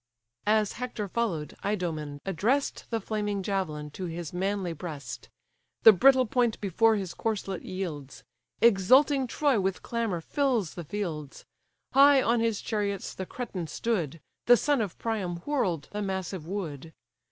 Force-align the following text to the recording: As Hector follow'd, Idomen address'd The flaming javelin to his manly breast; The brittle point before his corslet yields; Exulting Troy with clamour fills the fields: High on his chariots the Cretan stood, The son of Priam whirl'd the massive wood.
As 0.47 0.71
Hector 0.71 1.07
follow'd, 1.07 1.53
Idomen 1.63 2.21
address'd 2.25 2.85
The 2.89 2.99
flaming 2.99 3.43
javelin 3.43 3.91
to 3.91 4.05
his 4.05 4.33
manly 4.33 4.73
breast; 4.73 5.29
The 5.83 5.91
brittle 5.93 6.25
point 6.25 6.59
before 6.59 6.95
his 6.95 7.13
corslet 7.13 7.61
yields; 7.61 8.23
Exulting 8.61 9.27
Troy 9.27 9.59
with 9.59 9.83
clamour 9.83 10.19
fills 10.19 10.73
the 10.73 10.83
fields: 10.83 11.45
High 11.93 12.19
on 12.19 12.39
his 12.39 12.61
chariots 12.61 13.13
the 13.13 13.27
Cretan 13.27 13.67
stood, 13.67 14.19
The 14.47 14.57
son 14.57 14.81
of 14.81 14.97
Priam 14.97 15.35
whirl'd 15.45 15.87
the 15.91 16.01
massive 16.01 16.47
wood. 16.47 16.93